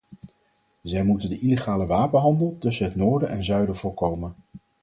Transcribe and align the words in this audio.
Zij 0.81 1.03
moet 1.03 1.29
de 1.29 1.39
illegale 1.39 1.85
wapenhandel 1.85 2.57
tussen 2.59 2.85
het 2.85 2.95
noorden 2.95 3.29
en 3.29 3.43
zuiden 3.43 3.75
voorkomen. 3.75 4.35